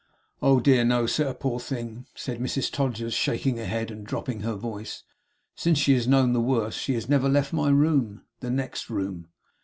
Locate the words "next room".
8.49-9.27